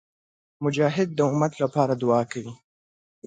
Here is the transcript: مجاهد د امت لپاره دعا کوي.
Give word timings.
مجاهد 0.63 1.09
د 1.13 1.19
امت 1.31 1.53
لپاره 1.63 1.93
دعا 2.01 2.21
کوي. 2.31 2.53